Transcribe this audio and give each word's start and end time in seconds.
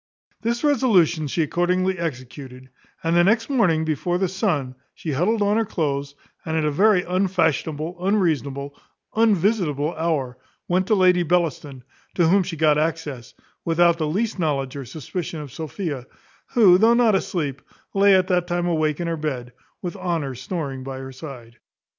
This 0.41 0.63
resolution 0.63 1.27
she 1.27 1.43
accordingly 1.43 1.99
executed; 1.99 2.69
and 3.03 3.15
the 3.15 3.23
next 3.23 3.51
morning 3.51 3.85
before 3.85 4.17
the 4.17 4.27
sun, 4.27 4.73
she 4.95 5.11
huddled 5.11 5.43
on 5.43 5.57
her 5.57 5.63
cloaths, 5.63 6.15
and 6.43 6.57
at 6.57 6.65
a 6.65 6.71
very 6.71 7.03
unfashionable, 7.03 8.03
unseasonable, 8.03 8.73
unvisitable 9.15 9.93
hour, 9.95 10.39
went 10.67 10.87
to 10.87 10.95
Lady 10.95 11.21
Bellaston, 11.21 11.83
to 12.15 12.27
whom 12.27 12.41
she 12.41 12.57
got 12.57 12.79
access, 12.79 13.35
without 13.63 13.99
the 13.99 14.07
least 14.07 14.39
knowledge 14.39 14.75
or 14.75 14.85
suspicion 14.85 15.39
of 15.39 15.53
Sophia, 15.53 16.07
who, 16.55 16.79
though 16.79 16.95
not 16.95 17.13
asleep, 17.13 17.61
lay 17.93 18.15
at 18.15 18.27
that 18.29 18.47
time 18.47 18.65
awake 18.65 18.99
in 18.99 19.05
her 19.05 19.17
bed, 19.17 19.53
with 19.83 19.95
Honour 19.95 20.33
snoring 20.33 20.83
by 20.83 20.97
her 20.97 21.11
side. 21.11 21.59